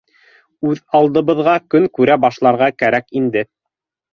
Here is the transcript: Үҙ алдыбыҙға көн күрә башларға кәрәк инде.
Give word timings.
Үҙ 0.69 0.79
алдыбыҙға 0.99 1.53
көн 1.75 1.85
күрә 1.99 2.17
башларға 2.25 2.73
кәрәк 2.81 3.15
инде. 3.21 3.45